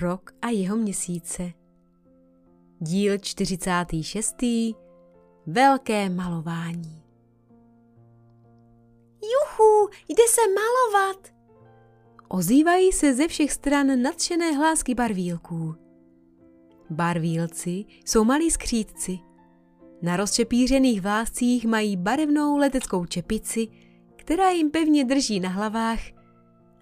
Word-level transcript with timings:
Rok 0.00 0.30
a 0.42 0.48
jeho 0.48 0.76
měsíce. 0.76 1.52
Díl 2.78 3.18
46. 3.18 4.36
Velké 5.46 6.10
malování. 6.10 7.02
Juhu, 9.22 9.88
jde 10.08 10.22
se 10.28 10.40
malovat! 10.54 11.34
Ozývají 12.28 12.92
se 12.92 13.14
ze 13.14 13.28
všech 13.28 13.52
stran 13.52 14.02
nadšené 14.02 14.52
hlásky 14.52 14.94
barvílků. 14.94 15.74
Barvílci 16.90 17.84
jsou 18.04 18.24
malí 18.24 18.50
skřítci. 18.50 19.18
Na 20.02 20.16
rozčepířených 20.16 21.00
vláscích 21.00 21.66
mají 21.66 21.96
barevnou 21.96 22.56
leteckou 22.56 23.04
čepici, 23.04 23.68
která 24.16 24.50
jim 24.50 24.70
pevně 24.70 25.04
drží 25.04 25.40
na 25.40 25.48
hlavách 25.48 26.00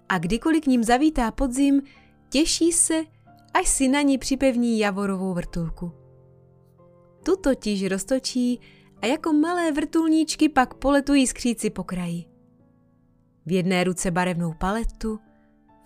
a 0.09 0.17
kdykoliv 0.17 0.63
k 0.63 0.67
ním 0.67 0.83
zavítá 0.83 1.31
podzim, 1.31 1.81
těší 2.29 2.71
se, 2.71 3.03
až 3.53 3.67
si 3.67 3.87
na 3.87 4.01
ní 4.01 4.17
připevní 4.17 4.79
javorovou 4.79 5.33
vrtulku. 5.33 5.91
Tu 7.25 7.35
totiž 7.35 7.85
roztočí 7.87 8.59
a 9.01 9.05
jako 9.05 9.33
malé 9.33 9.71
vrtulníčky 9.71 10.49
pak 10.49 10.73
poletují 10.73 11.27
skříci 11.27 11.69
po 11.69 11.83
kraji. 11.83 12.25
V 13.45 13.51
jedné 13.51 13.83
ruce 13.83 14.11
barevnou 14.11 14.53
paletu, 14.53 15.19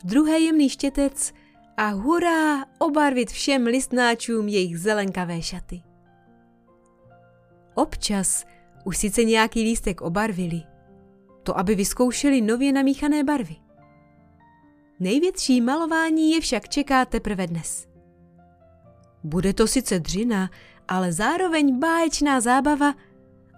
v 0.03 0.07
druhé 0.07 0.39
jemný 0.39 0.69
štětec 0.69 1.33
a 1.77 1.87
hurá 1.89 2.65
obarvit 2.79 3.31
všem 3.31 3.65
listnáčům 3.65 4.47
jejich 4.47 4.79
zelenkavé 4.79 5.41
šaty. 5.41 5.81
Občas 7.75 8.45
už 8.85 8.97
sice 8.97 9.23
nějaký 9.23 9.63
lístek 9.63 10.01
obarvili, 10.01 10.61
to 11.43 11.57
aby 11.57 11.75
vyzkoušeli 11.75 12.41
nově 12.41 12.73
namíchané 12.73 13.23
barvy. 13.23 13.62
Největší 15.03 15.61
malování 15.61 16.31
je 16.31 16.41
však 16.41 16.69
čeká 16.69 17.05
teprve 17.05 17.47
dnes. 17.47 17.87
Bude 19.23 19.53
to 19.53 19.67
sice 19.67 19.99
dřina, 19.99 20.49
ale 20.87 21.11
zároveň 21.11 21.79
báječná 21.79 22.41
zábava 22.41 22.93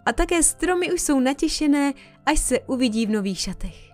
a 0.05 0.13
také 0.13 0.43
stromy 0.43 0.93
už 0.93 1.01
jsou 1.01 1.19
natěšené, 1.19 1.93
až 2.25 2.39
se 2.39 2.59
uvidí 2.59 3.05
v 3.05 3.09
nových 3.09 3.39
šatech. 3.39 3.91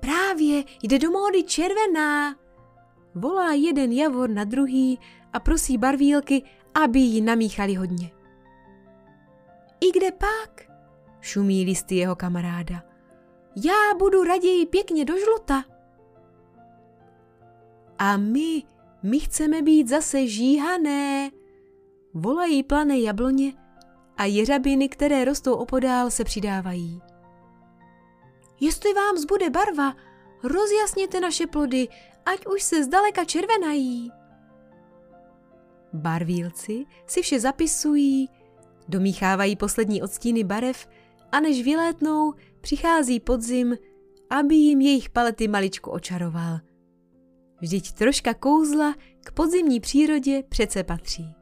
Právě 0.00 0.64
jde 0.82 0.98
do 0.98 1.10
módy 1.10 1.42
červená, 1.42 2.36
volá 3.14 3.52
jeden 3.52 3.92
javor 3.92 4.30
na 4.30 4.44
druhý 4.44 4.98
a 5.32 5.40
prosí 5.40 5.78
barvílky, 5.78 6.42
aby 6.84 6.98
ji 6.98 7.20
namíchali 7.20 7.74
hodně. 7.74 8.10
I 9.80 9.98
kde 9.98 10.12
pak? 10.12 10.62
šumí 11.20 11.64
listy 11.64 11.94
jeho 11.94 12.16
kamaráda. 12.16 12.87
Já 13.56 13.94
budu 13.98 14.24
raději 14.24 14.66
pěkně 14.66 15.04
do 15.04 15.18
žluta. 15.18 15.64
A 17.98 18.16
my, 18.16 18.62
my 19.02 19.20
chceme 19.20 19.62
být 19.62 19.88
zase 19.88 20.26
žíhané, 20.26 21.30
volají 22.14 22.62
plané 22.62 22.98
jabloně 22.98 23.52
a 24.16 24.24
jeřabiny, 24.24 24.88
které 24.88 25.24
rostou 25.24 25.54
opodál, 25.54 26.10
se 26.10 26.24
přidávají. 26.24 27.02
Jestli 28.60 28.94
vám 28.94 29.16
zbude 29.16 29.50
barva, 29.50 29.94
rozjasněte 30.42 31.20
naše 31.20 31.46
plody, 31.46 31.88
ať 32.26 32.46
už 32.46 32.62
se 32.62 32.84
zdaleka 32.84 33.24
červenají. 33.24 34.12
Barvílci 35.92 36.86
si 37.06 37.22
vše 37.22 37.40
zapisují, 37.40 38.30
domíchávají 38.88 39.56
poslední 39.56 40.02
odstíny 40.02 40.44
barev 40.44 40.88
a 41.32 41.40
než 41.40 41.62
vylétnou, 41.64 42.34
přichází 42.60 43.20
podzim, 43.20 43.76
aby 44.30 44.54
jim 44.54 44.80
jejich 44.80 45.10
palety 45.10 45.48
maličko 45.48 45.90
očaroval. 45.90 46.58
Vždyť 47.60 47.92
troška 47.92 48.34
kouzla 48.34 48.94
k 49.24 49.32
podzimní 49.32 49.80
přírodě 49.80 50.42
přece 50.48 50.84
patří. 50.84 51.34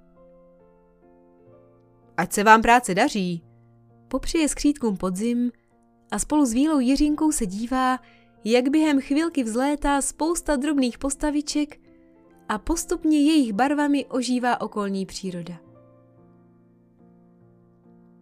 Ať 2.16 2.32
se 2.32 2.44
vám 2.44 2.62
práce 2.62 2.94
daří, 2.94 3.44
popřeje 4.08 4.48
skřítkům 4.48 4.96
podzim 4.96 5.52
a 6.10 6.18
spolu 6.18 6.46
s 6.46 6.52
Vílou 6.52 6.78
Jiřinkou 6.78 7.32
se 7.32 7.46
dívá, 7.46 7.98
jak 8.44 8.68
během 8.68 9.00
chvilky 9.00 9.44
vzlétá 9.44 10.02
spousta 10.02 10.56
drobných 10.56 10.98
postaviček 10.98 11.80
a 12.48 12.58
postupně 12.58 13.20
jejich 13.20 13.52
barvami 13.52 14.06
ožívá 14.06 14.60
okolní 14.60 15.06
příroda. 15.06 15.65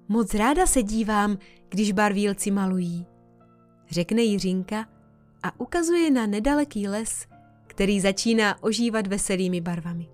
Moc 0.08 0.34
ráda 0.34 0.66
se 0.66 0.82
dívám, 0.82 1.38
když 1.68 1.92
barvílci 1.92 2.50
malují, 2.50 3.06
řekne 3.90 4.22
Jiřinka 4.22 4.88
a 5.42 5.60
ukazuje 5.60 6.10
na 6.10 6.26
nedaleký 6.26 6.88
les, 6.88 7.26
který 7.66 8.00
začíná 8.00 8.62
ožívat 8.62 9.06
veselými 9.06 9.60
barvami. 9.60 10.08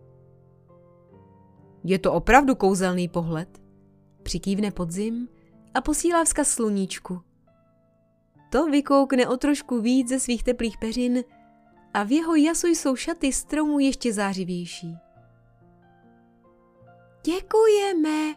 Je 1.84 1.98
to 1.98 2.12
opravdu 2.12 2.54
kouzelný 2.54 3.08
pohled, 3.08 3.62
přikývne 4.22 4.70
podzim 4.70 5.28
a 5.74 5.80
posílá 5.80 6.24
vzkaz 6.24 6.48
sluníčku. 6.48 7.20
To 8.50 8.66
vykoukne 8.66 9.28
o 9.28 9.36
trošku 9.36 9.80
víc 9.80 10.08
ze 10.08 10.20
svých 10.20 10.42
teplých 10.42 10.78
peřin 10.78 11.24
a 11.94 12.02
v 12.02 12.12
jeho 12.12 12.34
jasu 12.34 12.66
jsou 12.66 12.96
šaty 12.96 13.32
stromů 13.32 13.78
ještě 13.78 14.12
zářivější. 14.12 14.96
Děkujeme, 17.24 18.34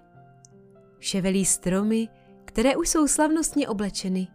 ševelí 1.03 1.45
stromy, 1.45 2.09
které 2.45 2.75
už 2.75 2.89
jsou 2.89 3.07
slavnostně 3.07 3.67
oblečeny. 3.67 4.27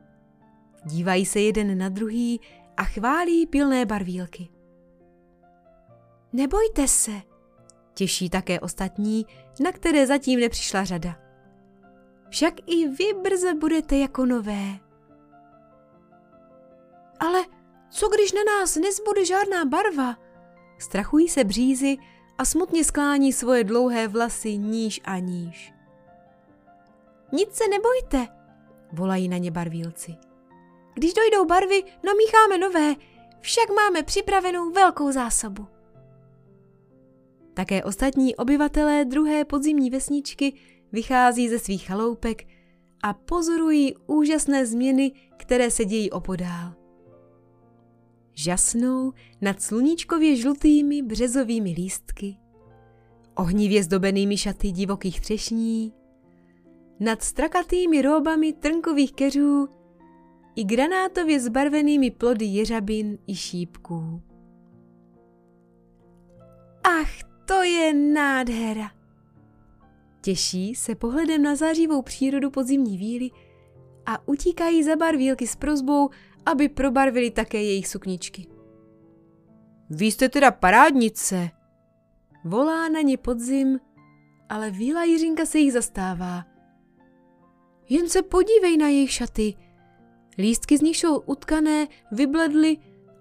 Dívají 0.85 1.27
se 1.27 1.41
jeden 1.41 1.79
na 1.79 1.89
druhý 1.89 2.41
a 2.77 2.85
chválí 2.85 3.47
pilné 3.47 3.87
barvílky. 3.87 4.49
Nebojte 6.33 6.89
se, 6.89 7.13
těší 7.95 8.31
také 8.31 8.61
ostatní, 8.61 9.27
na 9.61 9.73
které 9.73 10.07
zatím 10.07 10.41
nepřišla 10.41 10.85
řada. 10.85 11.17
Však 12.29 12.55
i 12.67 12.89
vy 12.89 13.05
brze 13.23 13.55
budete 13.55 13.97
jako 13.97 14.27
nové. 14.27 14.79
Ale 17.21 17.45
co 17.91 18.09
když 18.09 18.33
na 18.33 18.41
nás 18.45 18.77
nezbude 18.77 19.25
žádná 19.25 19.65
barva? 19.65 20.17
Strachují 20.79 21.29
se 21.29 21.45
břízy 21.45 21.97
a 22.39 22.45
smutně 22.45 22.85
sklání 22.85 23.33
svoje 23.33 23.65
dlouhé 23.65 24.09
vlasy 24.09 24.57
níž 24.57 25.01
a 25.05 25.19
níž. 25.19 25.78
Nic 27.33 27.55
se 27.55 27.65
nebojte, 27.69 28.35
volají 28.93 29.29
na 29.29 29.37
ně 29.37 29.51
barvílci. 29.51 30.15
Když 30.95 31.15
dojdou 31.15 31.45
barvy, 31.45 31.83
namícháme 32.05 32.59
nové, 32.59 32.95
však 33.41 33.69
máme 33.77 34.03
připravenou 34.03 34.71
velkou 34.71 35.13
zásobu. 35.13 35.67
Také 37.55 37.85
ostatní 37.85 38.37
obyvatelé 38.37 39.05
druhé 39.05 39.45
podzimní 39.45 39.91
vesničky 39.91 40.53
vychází 40.93 41.49
ze 41.49 41.59
svých 41.59 41.87
chaloupek 41.87 42.47
a 43.03 43.15
pozorují 43.15 43.95
úžasné 44.07 44.67
změny, 44.67 45.13
které 45.37 45.71
se 45.71 45.85
dějí 45.85 46.11
opodál. 46.11 46.75
Žasnou 48.35 49.13
nad 49.41 49.63
sluníčkově 49.63 50.37
žlutými 50.37 51.03
březovými 51.03 51.71
lístky, 51.71 52.37
ohnivě 53.35 53.83
zdobenými 53.83 54.37
šaty 54.37 54.71
divokých 54.71 55.21
třešní, 55.21 55.93
nad 57.01 57.23
strakatými 57.23 58.03
róbami 58.03 58.53
trnkových 58.53 59.13
keřů 59.13 59.69
i 60.57 60.65
granátově 60.65 61.41
zbarvenými 61.41 62.11
plody 62.11 62.45
jeřabin 62.45 63.19
i 63.27 63.35
šípků. 63.35 64.23
Ach, 66.85 67.23
to 67.45 67.63
je 67.63 67.95
nádhera! 67.95 68.91
Těší 70.21 70.75
se 70.75 70.95
pohledem 70.95 71.43
na 71.43 71.57
zářivou 71.57 72.03
přírodu 72.03 72.51
podzimní 72.51 72.99
víly 72.99 73.31
a 74.07 74.29
utíkají 74.29 74.85
za 74.85 74.97
barvílky 74.97 75.47
s 75.47 75.57
prozbou, 75.57 76.11
aby 76.47 76.69
probarvili 76.69 77.31
také 77.31 77.63
jejich 77.63 77.89
sukničky. 77.89 78.47
Vy 79.91 80.07
jste 80.07 80.29
teda 80.29 80.51
parádnice, 80.51 81.51
volá 82.45 82.89
na 82.89 83.01
ně 83.01 83.17
podzim, 83.17 83.81
ale 84.49 84.71
víla 84.71 85.05
Jiřinka 85.05 85.47
se 85.47 85.59
jich 85.59 85.73
zastává– 85.73 86.45
jen 87.89 88.09
se 88.09 88.23
podívej 88.23 88.77
na 88.77 88.89
jejich 88.89 89.13
šaty. 89.13 89.55
Lístky 90.39 90.79
z 90.79 90.81
nich 90.81 90.97
jsou 90.97 91.19
utkané, 91.21 91.87
vybledly 92.13 92.77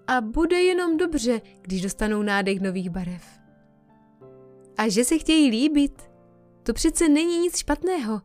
a 0.06 0.20
bude 0.20 0.62
jenom 0.62 0.96
dobře, 0.96 1.40
když 1.62 1.82
dostanou 1.82 2.22
nádech 2.22 2.60
nových 2.60 2.90
barev. 2.90 3.24
A 4.76 4.88
že 4.88 5.04
se 5.04 5.18
chtějí 5.18 5.50
líbit, 5.50 6.02
to 6.62 6.72
přece 6.72 7.08
není 7.08 7.38
nic 7.38 7.56
špatného. 7.56 8.20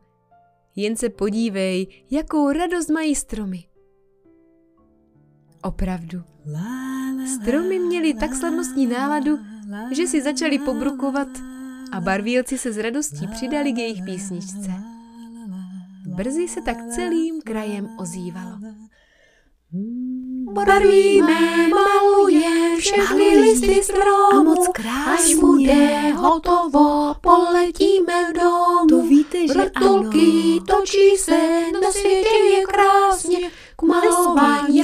Jen 0.76 0.96
se 0.96 1.08
podívej, 1.08 1.86
jakou 2.10 2.52
radost 2.52 2.88
mají 2.90 3.14
stromy. 3.14 3.64
Opravdu. 5.62 6.22
Stromy 7.34 7.78
měly 7.78 8.14
tak 8.14 8.34
slavnostní 8.34 8.86
náladu, 8.86 9.38
že 9.92 10.06
si 10.06 10.22
začali 10.22 10.58
pobrukovat 10.58 11.28
a 11.92 12.00
barvílci 12.00 12.58
se 12.58 12.72
s 12.72 12.78
radostí 12.78 13.26
přidali 13.26 13.72
k 13.72 13.78
jejich 13.78 14.04
písničce. 14.04 14.93
Brzy 16.14 16.48
se 16.48 16.60
tak 16.60 16.76
celým 16.94 17.42
krajem 17.42 17.88
ozývalo. 17.98 18.58
Barvíme, 20.52 21.68
maluje 21.68 22.76
všechny 22.78 23.38
listy 23.38 23.82
stromu, 23.82 24.32
A 24.32 24.42
moc 24.42 24.68
až 24.68 24.72
krásně. 24.72 25.36
bude 25.36 26.10
hotovo, 26.12 27.14
poletíme 27.20 28.30
v 28.30 28.34
domu. 28.40 28.86
To 28.88 29.02
víte, 29.08 29.46
že 29.48 29.54
Vrtulky 29.54 30.56
ano. 30.56 30.64
točí 30.66 31.16
se, 31.16 31.38
na 31.82 31.90
světě 31.92 32.36
je 32.54 32.62
krásně, 32.64 33.50
k 33.76 33.82
malování 33.82 34.82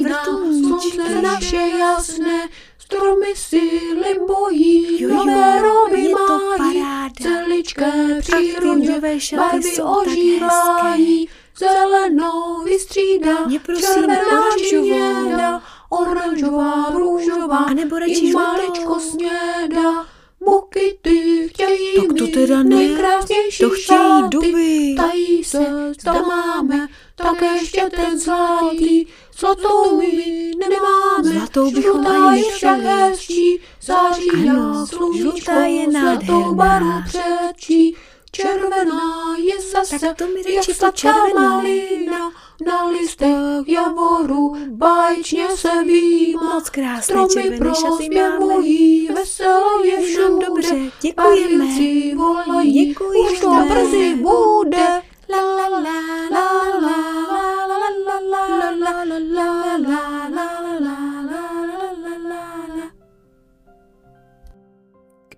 vrtulníčky. 0.00 0.90
slunce 0.90 1.22
naše 1.22 1.56
jasné, 1.56 2.48
Stromy 2.84 3.34
si 3.34 3.80
mojí, 4.28 5.06
nové 5.06 5.62
roby 5.62 6.08
mají, 6.08 6.84
celičké 7.22 8.20
přírodě, 8.20 9.00
barvy 9.36 9.82
ožívají, 9.82 11.28
zelenou 11.56 12.62
vystřídá, 12.64 13.36
červená 13.80 14.42
hněda, 14.70 15.62
oranžová, 15.88 16.90
růžová, 16.90 17.56
a 17.58 17.74
nebo 17.74 17.96
i 18.06 18.32
maličko 18.32 19.00
sněda. 19.00 20.06
Buky 20.44 20.98
ty 21.02 21.48
chtějí 21.48 21.94
Tak 21.96 22.18
to 22.18 22.26
teda 22.26 22.62
ne. 22.62 22.76
nejkrásnější 22.76 23.62
To 23.62 23.70
chtějí 23.70 24.22
duby. 24.30 24.94
Tají 24.96 25.44
se, 25.44 25.92
zda 26.00 26.12
máme, 26.12 26.88
tak 27.14 27.42
ještě 27.42 27.90
ten 27.96 28.18
zlatý, 28.18 29.06
zlatou 29.38 29.96
my 29.98 30.50
nemáme. 30.68 31.38
Zlatou 31.38 31.70
bychom 31.70 32.02
Žlutá 32.02 32.28
ani 32.28 32.40
je 32.40 32.52
však 32.52 32.76
nechtěli. 32.76 33.00
hezčí, 33.02 33.60
září 33.82 34.30
Ano, 34.50 34.86
žlutá 35.16 35.64
je 35.64 35.90
zlatou 35.90 36.54
barvu 36.54 36.92
předčí. 37.06 37.96
Červená 38.34 39.36
je 39.38 39.60
zase, 39.60 39.98
Tak 39.98 40.16
to 40.16 40.26
mi 40.26 40.54
jak 40.54 40.64
sladká 40.64 41.14
malina, 41.34 42.30
na 42.66 42.86
listech 42.86 43.68
javoru 43.68 44.54
báječně 44.68 45.48
se 45.56 45.84
výjímá. 45.84 46.54
Moc 46.54 46.70
krásné 46.70 47.02
Stromy 47.02 47.28
červené 47.28 47.74
šaty 47.74 48.08
máme. 48.14 48.36
prospěvují, 48.38 49.08
veselo 49.14 49.84
je 49.84 50.00
všude. 50.02 50.46
dobře, 50.46 50.76
děkujeme. 51.02 51.48
Barvilci 51.58 52.14
volají, 52.14 52.88
Děkujeme. 52.88 53.30
už 53.32 53.40
to 53.40 53.50
brzy 53.70 54.14
bude. 54.14 55.02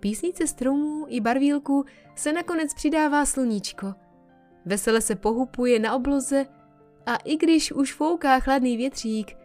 Písnice 0.06 0.46
stromů 0.46 1.06
i 1.08 1.20
barvílků 1.20 1.84
se 2.14 2.32
nakonec 2.32 2.74
přidává 2.74 3.26
sluníčko. 3.26 3.94
Vesele 4.64 5.00
se 5.00 5.16
pohupuje 5.16 5.78
na 5.78 5.94
obloze 5.94 6.46
a 7.06 7.16
i 7.16 7.36
když 7.36 7.72
už 7.72 7.94
fouká 7.94 8.40
chladný 8.40 8.76
větřík, 8.76 9.36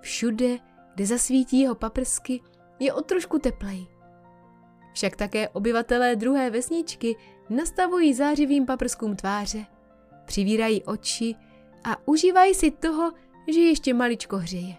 všude, 0.00 0.58
kde 0.94 1.06
zasvítí 1.06 1.60
jeho 1.60 1.74
paprsky, 1.74 2.40
je 2.78 2.92
o 2.92 3.00
trošku 3.00 3.38
teplej. 3.38 3.86
Však 4.92 5.16
také 5.16 5.48
obyvatelé 5.48 6.16
druhé 6.16 6.50
vesničky 6.50 7.16
nastavují 7.50 8.14
zářivým 8.14 8.66
paprskům 8.66 9.16
tváře, 9.16 9.66
přivírají 10.24 10.82
oči 10.84 11.34
a 11.84 12.08
užívají 12.08 12.54
si 12.54 12.70
toho, 12.70 13.12
že 13.48 13.60
ještě 13.60 13.94
maličko 13.94 14.36
hřeje. 14.36 14.76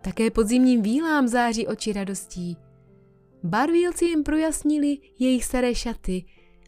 Také 0.00 0.30
podzimním 0.30 0.82
vílám 0.82 1.28
září 1.28 1.66
oči 1.66 1.92
radostí. 1.92 2.67
Barvílci 3.42 4.04
jim 4.04 4.22
projasnili 4.22 4.98
jejich 5.18 5.44
staré 5.44 5.74
šaty 5.74 6.24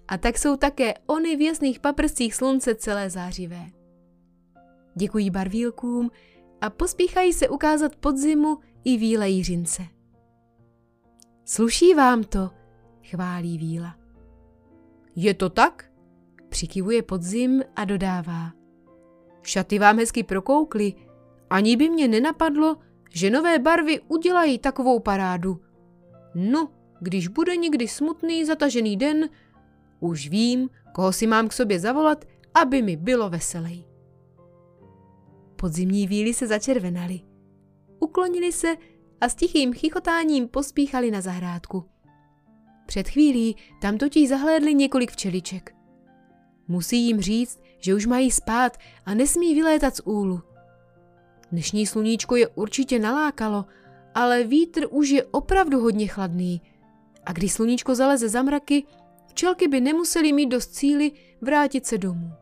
a 0.09 0.19
tak 0.19 0.39
jsou 0.39 0.57
také 0.57 0.95
ony 1.07 1.37
v 1.37 1.41
jasných 1.41 1.81
paprscích 1.81 2.35
slunce 2.35 2.75
celé 2.75 3.11
zářivé. 3.11 3.67
Děkují 4.95 5.31
barvílkům 5.31 6.11
a 6.61 6.71
pospíchají 6.71 7.33
se 7.33 7.49
ukázat 7.49 7.97
podzimu 7.97 8.59
i 8.85 8.97
víle 8.97 9.29
Jiřince. 9.29 9.83
Sluší 11.45 11.95
vám 11.95 12.25
to, 12.25 12.51
chválí 13.05 13.59
víla. 13.59 13.97
Je 15.17 15.35
to 15.35 15.51
tak? 15.51 15.91
Přikivuje 16.49 17.03
podzim 17.03 17.63
a 17.77 17.85
dodává. 17.85 18.53
Šaty 19.43 19.79
vám 19.79 19.99
hezky 19.99 20.23
prokoukly, 20.23 20.95
ani 21.51 21.77
by 21.77 21.91
mě 21.91 22.09
nenapadlo, 22.09 22.77
že 23.11 23.31
nové 23.31 23.59
barvy 23.59 24.01
udělají 24.09 24.59
takovou 24.59 25.01
parádu. 25.01 25.61
No, 26.35 26.69
když 27.01 27.29
bude 27.29 27.57
někdy 27.57 27.89
smutný, 27.89 28.45
zatažený 28.45 28.97
den, 28.97 29.29
už 30.01 30.29
vím, 30.29 30.71
koho 30.93 31.13
si 31.13 31.27
mám 31.27 31.49
k 31.49 31.53
sobě 31.53 31.81
zavolat, 31.81 32.25
aby 32.55 32.83
mi 32.83 32.97
bylo 32.97 33.31
veselej. 33.31 33.85
Podzimní 35.57 36.07
víly 36.07 36.35
se 36.35 36.47
začervenaly. 36.47 37.21
Uklonili 37.99 38.53
se 38.53 38.77
a 39.21 39.29
s 39.29 39.35
tichým 39.35 39.73
chichotáním 39.73 40.49
pospíchali 40.49 41.11
na 41.11 41.21
zahrádku. 41.21 41.85
Před 42.87 43.09
chvílí 43.09 43.57
tam 43.81 43.99
totiž 43.99 44.29
zahlédli 44.29 44.75
několik 44.75 45.11
včeliček. 45.11 45.75
Musí 46.69 47.07
jim 47.07 47.21
říct, 47.21 47.61
že 47.79 47.95
už 47.95 48.07
mají 48.07 48.31
spát 48.31 48.77
a 49.07 49.15
nesmí 49.15 49.55
vylétat 49.55 49.97
z 49.97 50.01
úlu. 50.05 50.43
Dnešní 51.53 51.87
sluníčko 51.87 52.37
je 52.37 52.49
určitě 52.49 52.99
nalákalo, 52.99 53.65
ale 54.15 54.45
vítr 54.45 54.87
už 54.91 55.09
je 55.09 55.25
opravdu 55.25 55.81
hodně 55.81 56.07
chladný. 56.07 56.63
A 57.27 57.33
když 57.33 57.53
sluníčko 57.53 57.95
zaleze 57.95 58.29
za 58.29 58.43
mraky, 58.43 58.85
včelky 59.27 59.69
by 59.69 59.81
nemuseli 59.81 60.33
mít 60.33 60.47
dost 60.47 60.67
cíly 60.67 61.13
vrátit 61.41 61.87
se 61.87 61.99
domů. 61.99 62.33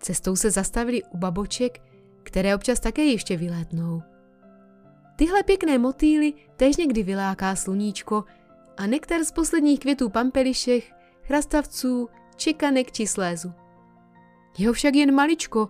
Cestou 0.00 0.36
se 0.36 0.50
zastavili 0.50 1.02
u 1.04 1.16
baboček, 1.16 1.82
které 2.22 2.54
občas 2.54 2.80
také 2.80 3.04
ještě 3.04 3.36
vylétnou. 3.36 4.02
Tyhle 5.16 5.42
pěkné 5.42 5.78
motýly 5.78 6.34
též 6.56 6.76
někdy 6.76 7.02
vyláká 7.02 7.56
sluníčko 7.56 8.24
a 8.76 8.86
nektar 8.86 9.24
z 9.24 9.32
posledních 9.32 9.80
květů 9.80 10.08
pampelišech, 10.08 10.92
chrastavců, 11.22 12.08
čekanek 12.36 12.92
či 12.92 13.06
slézu. 13.06 13.52
Jeho 14.58 14.72
však 14.72 14.94
jen 14.94 15.14
maličko 15.14 15.68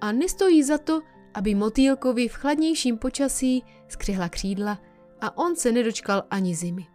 a 0.00 0.12
nestojí 0.12 0.62
za 0.62 0.78
to, 0.78 1.00
aby 1.38 1.54
motýlkovi 1.54 2.28
v 2.28 2.34
chladnějším 2.34 2.98
počasí 2.98 3.64
skřihla 3.88 4.28
křídla 4.28 4.78
a 5.20 5.38
on 5.38 5.56
se 5.56 5.72
nedočkal 5.72 6.22
ani 6.30 6.54
zimy. 6.54 6.86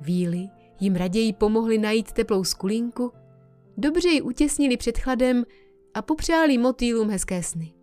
Víly 0.00 0.48
jim 0.80 0.94
raději 0.96 1.32
pomohli 1.32 1.78
najít 1.78 2.12
teplou 2.12 2.44
skulinku, 2.44 3.12
dobře 3.76 4.08
ji 4.08 4.22
utěsnili 4.22 4.76
před 4.76 4.98
chladem 4.98 5.44
a 5.94 6.02
popřáli 6.02 6.58
motýlům 6.58 7.10
hezké 7.10 7.42
sny. 7.42 7.74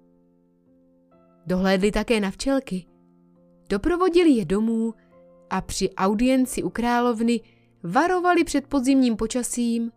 Dohlédli 1.45 1.91
také 1.91 2.19
na 2.19 2.31
včelky, 2.31 2.85
doprovodili 3.69 4.29
je 4.29 4.45
domů 4.45 4.93
a 5.49 5.61
při 5.61 5.89
audienci 5.89 6.63
u 6.63 6.69
královny 6.69 7.41
varovali 7.83 8.43
před 8.43 8.67
podzimním 8.67 9.15
počasím, 9.15 9.91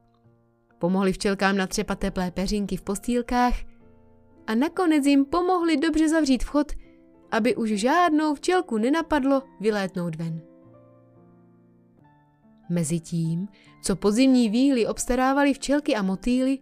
pomohli 0.79 1.13
včelkám 1.13 1.57
natřepat 1.57 1.99
teplé 1.99 2.31
peřinky 2.31 2.77
v 2.77 2.83
postýlkách 2.83 3.55
a 4.49 4.55
nakonec 4.55 5.07
jim 5.07 5.25
pomohli 5.25 5.77
dobře 5.77 6.09
zavřít 6.09 6.45
vchod, 6.45 6.73
aby 7.31 7.57
už 7.57 7.71
žádnou 7.71 8.35
včelku 8.35 8.79
nenapadlo 8.79 9.43
vylétnout 9.61 10.17
ven. 10.17 10.41
Mezitím, 12.71 13.49
co 13.83 13.97
podzimní 13.97 14.49
víly 14.49 14.87
obstarávali 14.87 15.55
včelky 15.55 15.97
a 15.97 16.03
motýly, 16.03 16.59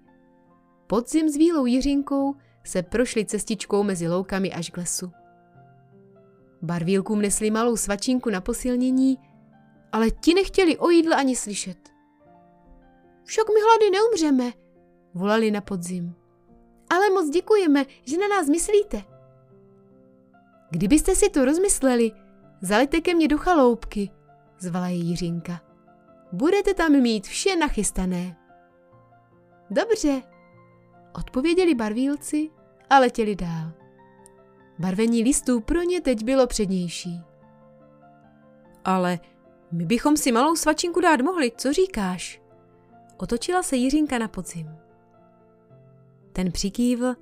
podzim 0.87 1.29
s 1.29 1.37
vílou 1.37 1.67
Jiřinkou 1.67 2.35
se 2.65 2.83
prošli 2.83 3.25
cestičkou 3.25 3.83
mezi 3.83 4.09
loukami 4.09 4.53
až 4.53 4.71
k 4.71 4.77
lesu. 4.77 5.11
Barvílkům 6.63 7.23
nesli 7.23 7.51
malou 7.51 7.77
svačinku 7.77 8.31
na 8.31 8.41
posilnění, 8.41 9.19
ale 9.93 10.11
ti 10.11 10.35
nechtěli 10.35 10.79
o 10.79 10.91
jídle 10.91 11.17
ani 11.17 11.37
slyšet. 11.37 11.79
Však 13.25 13.47
my 13.49 13.61
hlady 13.61 13.91
neumřeme, 13.91 14.53
volali 15.15 15.51
na 15.51 15.61
podzim. 15.61 16.26
Ale 16.91 17.11
moc 17.11 17.31
děkujeme, 17.31 17.85
že 18.05 18.19
na 18.19 18.29
nás 18.29 18.49
myslíte. 18.49 19.03
Kdybyste 20.71 21.15
si 21.15 21.31
to 21.31 21.45
rozmysleli, 21.45 22.13
zalejte 22.61 23.01
ke 23.01 23.15
mně 23.15 23.29
do 23.29 23.39
chaloupky, 23.39 24.11
zvala 24.59 24.89
je 24.89 24.97
Jiřinka. 24.97 25.61
Budete 26.33 26.75
tam 26.75 26.93
mít 26.93 27.27
vše 27.27 27.57
nachystané. 27.57 28.37
Dobře, 29.71 30.23
odpověděli 31.15 31.75
barvílci 31.75 32.51
a 32.91 32.99
letěli 32.99 33.37
dál. 33.37 33.73
Barvení 34.79 35.23
listů 35.23 35.61
pro 35.61 35.83
ně 35.83 36.01
teď 36.01 36.25
bylo 36.25 36.47
přednější. 36.47 37.21
Ale 38.85 39.19
my 39.73 39.87
bychom 39.87 40.17
si 40.17 40.33
malou 40.33 40.57
svačinku 40.57 41.01
dát 41.01 41.21
mohli, 41.21 41.53
co 41.57 41.73
říkáš? 41.73 42.43
Otočila 43.17 43.63
se 43.63 43.77
Jiřinka 43.77 44.19
na 44.19 44.29
podzim. 44.29 44.86
Ten 46.37 46.53
přikývl 46.53 47.15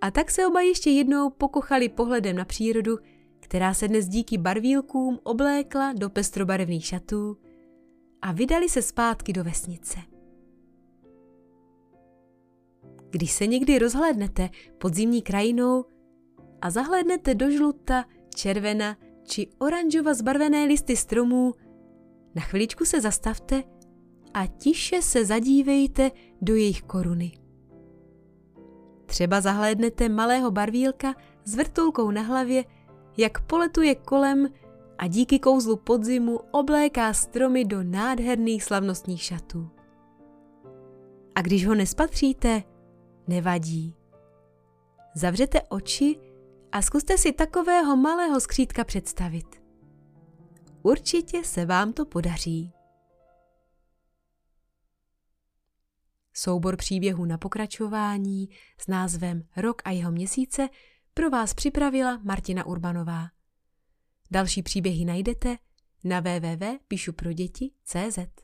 a 0.00 0.10
tak 0.10 0.30
se 0.30 0.46
oba 0.46 0.60
ještě 0.60 0.90
jednou 0.90 1.30
pokochali 1.30 1.88
pohledem 1.88 2.36
na 2.36 2.44
přírodu, 2.44 2.98
která 3.40 3.74
se 3.74 3.88
dnes 3.88 4.08
díky 4.08 4.38
barvílkům 4.38 5.18
oblékla 5.22 5.92
do 5.92 6.10
pestrobarevných 6.10 6.86
šatů 6.86 7.36
a 8.22 8.32
vydali 8.32 8.68
se 8.68 8.82
zpátky 8.82 9.32
do 9.32 9.44
vesnice. 9.44 9.98
Když 13.10 13.32
se 13.32 13.46
někdy 13.46 13.78
rozhlédnete 13.78 14.50
pod 14.78 14.94
zimní 14.94 15.22
krajinou 15.22 15.84
a 16.60 16.70
zahlédnete 16.70 17.34
do 17.34 17.50
žluta 17.50 18.04
červena 18.34 18.96
či 19.24 19.48
oranžova 19.58 20.14
zbarvené 20.14 20.64
listy 20.64 20.96
stromů, 20.96 21.52
na 22.34 22.42
chviličku 22.42 22.84
se 22.84 23.00
zastavte 23.00 23.62
a 24.34 24.46
tiše 24.46 25.02
se 25.02 25.24
zadívejte 25.24 26.10
do 26.42 26.54
jejich 26.54 26.82
koruny. 26.82 27.43
Třeba 29.06 29.40
zahlédnete 29.40 30.08
malého 30.08 30.50
barvílka 30.50 31.14
s 31.44 31.54
vrtulkou 31.54 32.10
na 32.10 32.22
hlavě, 32.22 32.64
jak 33.16 33.40
poletuje 33.40 33.94
kolem 33.94 34.48
a 34.98 35.06
díky 35.06 35.38
kouzlu 35.38 35.76
podzimu 35.76 36.40
obléká 36.50 37.12
stromy 37.12 37.64
do 37.64 37.82
nádherných 37.82 38.64
slavnostních 38.64 39.22
šatů. 39.22 39.70
A 41.34 41.42
když 41.42 41.66
ho 41.66 41.74
nespatříte, 41.74 42.62
nevadí. 43.28 43.94
Zavřete 45.14 45.62
oči 45.62 46.16
a 46.72 46.82
zkuste 46.82 47.18
si 47.18 47.32
takového 47.32 47.96
malého 47.96 48.40
skřítka 48.40 48.84
představit. 48.84 49.62
Určitě 50.82 51.44
se 51.44 51.66
vám 51.66 51.92
to 51.92 52.04
podaří. 52.04 52.72
Soubor 56.44 56.76
příběhů 56.76 57.24
na 57.24 57.38
pokračování 57.38 58.48
s 58.78 58.86
názvem 58.86 59.42
Rok 59.56 59.82
a 59.84 59.90
jeho 59.90 60.12
měsíce 60.12 60.68
pro 61.14 61.30
vás 61.30 61.54
připravila 61.54 62.20
Martina 62.22 62.66
Urbanová. 62.66 63.26
Další 64.30 64.62
příběhy 64.62 65.04
najdete 65.04 65.56
na 66.04 66.20
www.píšuproděti.cz. 66.20 68.43